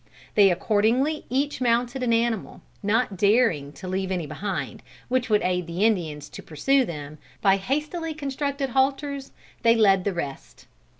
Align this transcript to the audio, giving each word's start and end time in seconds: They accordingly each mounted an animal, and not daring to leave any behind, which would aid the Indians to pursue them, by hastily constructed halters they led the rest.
They 0.33 0.49
accordingly 0.49 1.25
each 1.29 1.61
mounted 1.61 2.01
an 2.01 2.11
animal, 2.11 2.53
and 2.53 2.61
not 2.87 3.17
daring 3.17 3.71
to 3.73 3.87
leave 3.87 4.09
any 4.11 4.25
behind, 4.25 4.81
which 5.09 5.29
would 5.29 5.43
aid 5.43 5.67
the 5.67 5.85
Indians 5.85 6.27
to 6.29 6.41
pursue 6.41 6.85
them, 6.85 7.19
by 7.39 7.57
hastily 7.57 8.15
constructed 8.15 8.71
halters 8.71 9.31
they 9.61 9.75
led 9.75 10.03
the 10.03 10.13
rest. 10.13 10.65